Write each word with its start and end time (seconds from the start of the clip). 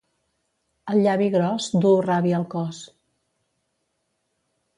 El 0.93 1.01
llavi 1.07 1.27
gros 1.35 1.67
duu 1.83 1.99
ràbia 2.07 2.39
al 2.41 2.47
cos. 2.55 2.81